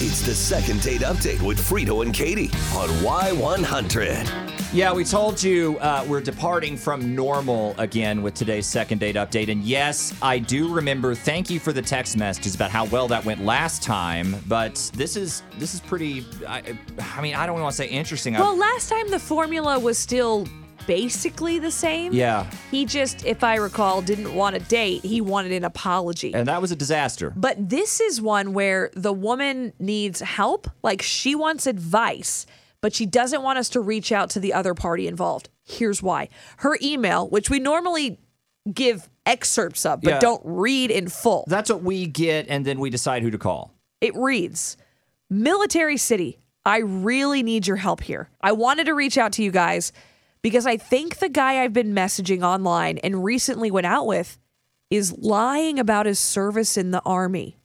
[0.00, 4.72] It's the second date update with Frito and Katie on Y100.
[4.72, 9.50] Yeah, we told you uh, we're departing from normal again with today's second date update.
[9.50, 11.14] And yes, I do remember.
[11.16, 14.36] Thank you for the text messages about how well that went last time.
[14.46, 16.24] But this is this is pretty.
[16.46, 16.62] I,
[17.16, 18.36] I mean, I don't want to say interesting.
[18.36, 20.46] I- Well, last time the formula was still
[20.88, 22.12] basically the same.
[22.12, 25.04] yeah, He just, if I recall, didn't want a date.
[25.04, 26.32] He wanted an apology.
[26.34, 27.32] and that was a disaster.
[27.36, 30.68] But this is one where the woman needs help.
[30.82, 32.46] Like she wants advice,
[32.80, 35.50] but she doesn't want us to reach out to the other party involved.
[35.64, 38.18] Here's why her email, which we normally
[38.72, 40.18] give excerpts of, but Yeah.
[40.20, 43.72] don't read in full, That's what we get, and then we decide who to call.
[44.00, 44.76] it reads
[45.30, 48.30] Military City, I really need your help here.
[48.40, 49.92] I wanted to reach out to you guys
[50.42, 54.38] because I think the guy I've been messaging online and recently went out with
[54.90, 57.58] is lying about his service in the army.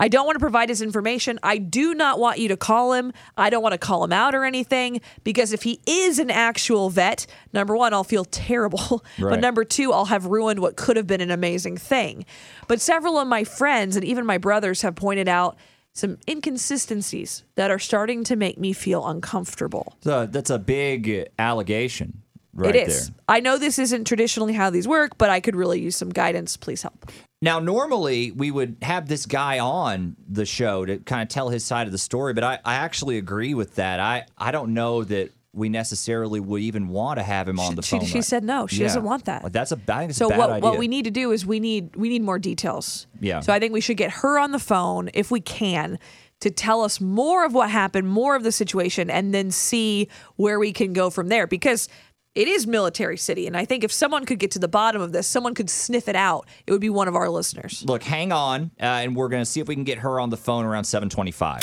[0.00, 1.40] I don't want to provide his information.
[1.42, 3.12] I do not want you to call him.
[3.36, 6.88] I don't want to call him out or anything because if he is an actual
[6.88, 9.04] vet, number one, I'll feel terrible.
[9.18, 12.24] But number two, I'll have ruined what could have been an amazing thing.
[12.68, 15.56] But several of my friends and even my brothers have pointed out
[15.94, 19.96] some inconsistencies that are starting to make me feel uncomfortable.
[20.02, 22.22] So that's a big allegation,
[22.54, 23.08] right it is.
[23.08, 23.16] there.
[23.28, 26.56] I know this isn't traditionally how these work, but I could really use some guidance.
[26.56, 27.10] Please help.
[27.40, 31.64] Now, normally we would have this guy on the show to kind of tell his
[31.64, 34.00] side of the story, but I, I actually agree with that.
[34.00, 37.82] I, I don't know that we necessarily would even want to have him on the
[37.82, 38.06] she, phone.
[38.06, 38.66] she right- said no.
[38.66, 38.86] She Yeah.
[38.86, 39.42] doesn't want that.
[39.44, 40.70] Like, That's a, I think it's So a bad what idea.
[40.70, 43.06] what we need to do is we need we need more details.
[43.20, 43.40] Yeah.
[43.40, 45.98] So I think we should get her on the phone if we can
[46.40, 50.58] to tell us more of what happened, more of the situation, and then see where
[50.60, 51.46] we can go from there.
[51.48, 51.88] Because
[52.36, 55.10] it is military city, and I think if someone could get to the bottom of
[55.10, 56.46] this, someone could sniff it out.
[56.68, 57.82] It would be one of our listeners.
[57.84, 60.30] Look, hang on, uh, and we're going to see if we can get her on
[60.30, 61.62] the phone around 725.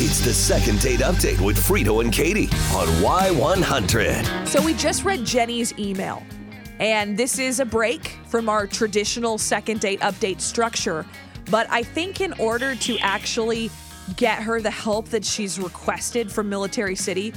[0.00, 4.48] It's the second date update with Frito and Katie on Y100.
[4.48, 6.22] So we just read Jenny's email,
[6.80, 11.06] and this is a break from our traditional second date update structure.
[11.50, 13.70] But I think in order to actually
[14.16, 17.32] get her the help that she's requested from Military City,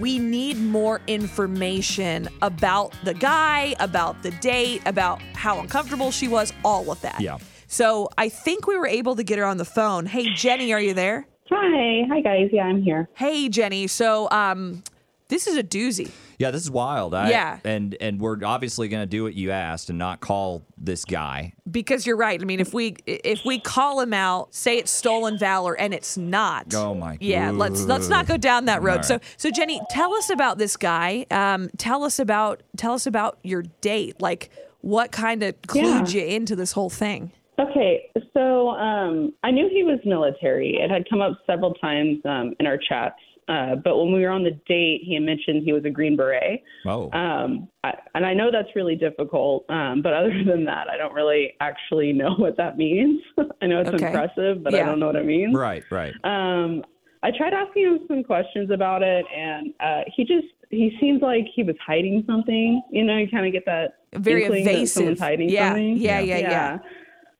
[0.00, 6.52] we need more information about the guy, about the date, about how uncomfortable she was,
[6.64, 7.20] all of that.
[7.20, 7.38] Yeah.
[7.66, 10.06] So I think we were able to get her on the phone.
[10.06, 11.26] Hey, Jenny, are you there?
[11.54, 12.48] Hi, hi guys.
[12.50, 13.10] Yeah, I'm here.
[13.14, 13.86] Hey, Jenny.
[13.86, 14.82] So, um,
[15.28, 16.10] this is a doozy.
[16.38, 17.14] Yeah, this is wild.
[17.14, 17.58] I, Yeah.
[17.64, 21.52] And and we're obviously going to do what you asked and not call this guy.
[21.70, 22.40] because you're right.
[22.40, 26.16] I mean, if we if we call him out, say it's stolen valor, and it's
[26.16, 26.74] not.
[26.74, 27.22] Oh, my god.
[27.22, 28.98] Yeah, let's let's not go down that road.
[28.98, 31.26] All So so Jenny, tell us about this guy.
[31.30, 34.22] Um, tell us about tell us about your date.
[34.22, 34.48] Like,
[34.80, 37.30] what kind of clued you into this whole thing?
[37.58, 40.76] Okay, so um, I knew he was military.
[40.80, 43.16] It had come up several times um, in our chats.
[43.48, 46.16] Uh, but when we were on the date, he had mentioned he was a Green
[46.16, 46.62] Beret.
[46.86, 47.10] Oh.
[47.12, 49.64] Um, I, and I know that's really difficult.
[49.68, 53.20] Um, but other than that, I don't really actually know what that means.
[53.60, 54.06] I know it's Okay.
[54.06, 54.82] impressive, but Yeah.
[54.82, 55.54] I don't know what it means.
[55.54, 56.14] right, right.
[56.24, 56.84] Um,
[57.24, 61.44] I tried asking him some questions about it, and uh, he just he seems like
[61.54, 62.82] he was hiding something.
[62.90, 64.88] You know, you kind of get that Very inkling that evasive.
[64.94, 65.96] someone's hiding Yeah, something.
[65.98, 66.78] yeah, yeah, yeah.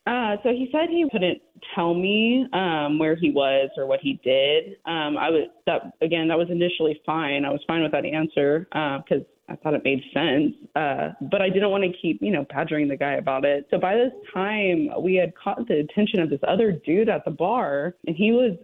[0.07, 1.41] Uh, so he said he couldn't
[1.75, 4.77] tell me um, where he was or what he did.
[4.85, 6.29] Um, I was that again.
[6.29, 7.45] That was initially fine.
[7.45, 10.55] I was fine with that answer because I thought it made sense.
[10.75, 13.67] Uh, but I didn't want to keep you know badgering the guy about it.
[13.71, 17.31] So by this time, we had caught the attention of this other dude at the
[17.31, 18.57] bar, and he was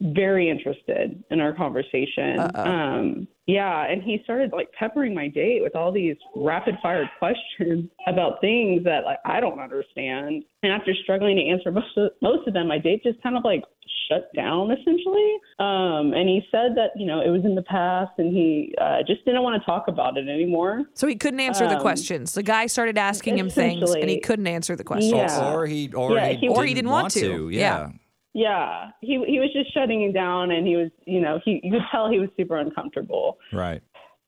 [0.00, 2.38] very interested in our conversation.
[2.54, 7.88] Um, yeah, and he started like peppering my date with all these rapid fire questions
[8.06, 10.42] about things that like I don't understand.
[10.62, 13.44] And after struggling to answer most of, most of them, my date just kind of
[13.44, 13.62] like
[14.10, 15.32] shut down essentially.
[15.60, 18.98] Um, and he said that you know it was in the past, and he uh,
[19.06, 20.82] just didn't want to talk about it anymore.
[20.94, 22.34] So he couldn't answer the Um, questions.
[22.34, 25.14] The guy started asking him things, and he couldn't answer the questions.
[25.14, 25.52] Yeah.
[25.54, 27.48] Or he or Yeah, he, he- Or he didn't want to.
[27.48, 27.60] Yeah.
[27.60, 27.90] Yeah.
[28.36, 31.72] Yeah, he he was just shutting him down, and he was you know he you
[31.72, 33.38] could tell he was super uncomfortable.
[33.50, 33.80] Right.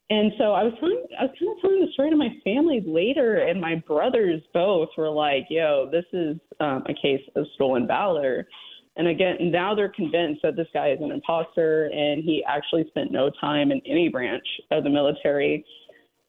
[0.09, 2.83] And so I was telling, I was kind of telling the story to my family
[2.87, 7.87] later, and my brothers both were like, "Yo, this is um, a case of stolen
[7.87, 8.49] valor."
[8.97, 13.13] And again, now they're convinced that this guy is an imposter, and he actually spent
[13.13, 15.67] no time in any branch of the military.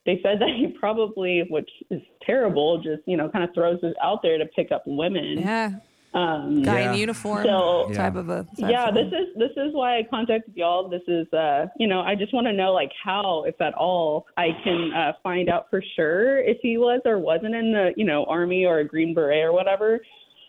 [0.06, 3.94] They said that he probably, which is terrible, just you know, kind of throws this
[4.04, 5.38] out there to pick up women.
[5.40, 5.72] Yeah.
[6.12, 6.94] Um, Guy Yeah.
[6.94, 8.44] in uniform So- type of a.
[8.60, 11.88] type yeah of this is this is why i contacted y'all this is uh you
[11.88, 15.50] know i just want to know like how if at all i can uh find
[15.50, 18.84] out for sure if he was or wasn't in the you know army or a
[18.88, 20.00] green beret or whatever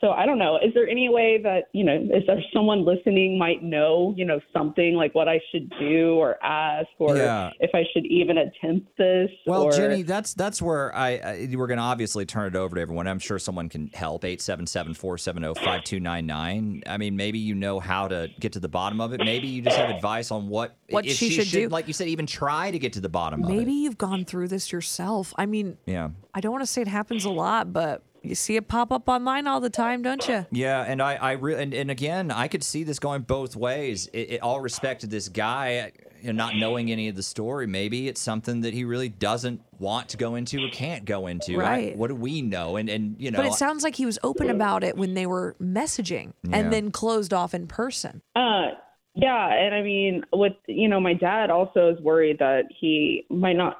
[0.00, 0.56] so I don't know.
[0.56, 4.40] Is there any way that you know, is there someone listening might know, you know,
[4.52, 7.50] something like what I should do or ask, or Yeah.
[7.60, 9.30] if I should even attempt this?
[9.46, 12.76] Well, or, Jenny, that's that's where I, I we're going to obviously turn it over
[12.76, 13.06] to everyone.
[13.06, 14.22] I'm sure someone can help.
[14.22, 16.82] 877-470-5299.
[16.86, 19.20] I mean, maybe you know how to get to the bottom of it.
[19.24, 21.68] Maybe you just have advice on what What if she should do.
[21.68, 23.54] Like you said, even try to get to the bottom of it.
[23.56, 25.32] Maybe you've gone through this yourself.
[25.36, 26.10] I mean, Yeah.
[26.34, 29.08] I don't want to say it happens a lot, but you see it pop up
[29.08, 30.46] online all the time, don't you?
[30.50, 34.08] Yeah, and I, I re- and, and again, I could see this going both ways.
[34.12, 37.66] It, it, all respect to this guy, you know, not knowing any of the story.
[37.66, 41.54] Maybe it's something that he really doesn't want to go into or can't go into.
[41.54, 41.96] I- Right.
[41.96, 42.76] what do we know?
[42.76, 45.26] And and you know, But it sounds like he was open about it when they
[45.26, 46.56] were messaging Yeah.
[46.58, 48.20] and then closed off in person.
[48.36, 48.68] Uh,
[49.14, 53.56] yeah, and I mean, with you know, my dad also is worried that he might
[53.56, 53.78] not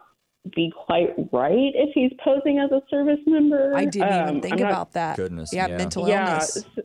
[0.55, 3.73] be quite right if he's posing as a service member.
[3.77, 5.17] I didn't Um, even think I'm not- about that.
[5.17, 5.77] Goodness, yeah, yeah.
[5.77, 6.57] mental yeah, illness.
[6.79, 6.85] s-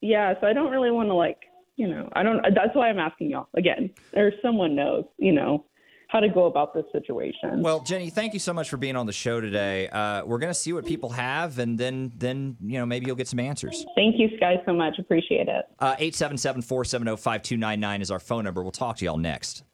[0.00, 0.34] yeah.
[0.40, 1.38] So I don't really want to like,
[1.76, 2.42] you know, I don't.
[2.54, 5.64] That's why I'm asking y'all again, or someone knows, you know,
[6.08, 7.62] how to go about this situation.
[7.62, 9.88] Well, Jenny, thank you so much for being on the show today.
[9.88, 13.26] Uh, we're gonna see what people have, and then then you know maybe you'll get
[13.28, 13.84] some answers.
[13.96, 14.98] Thank you guys so much.
[14.98, 15.64] Appreciate it.
[15.80, 18.62] Uh, Eight seven seven four seven zero five two nine nine is our phone number.
[18.62, 19.64] We'll talk to y'all next.